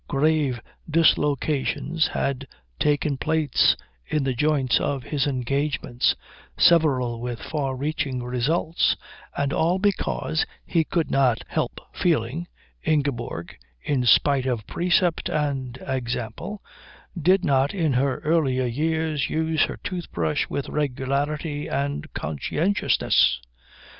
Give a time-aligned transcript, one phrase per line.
[0.07, 0.59] Grave
[0.89, 2.47] dislocations had
[2.79, 3.75] taken place
[4.07, 6.15] in the joints of his engagements,
[6.57, 8.97] several with far reaching results;
[9.37, 12.47] and all because, he could not help feeling,
[12.83, 16.63] Ingeborg, in spite of precept and example,
[17.15, 23.39] did not in her earlier years use her toothbrush with regularity and conscientiousness.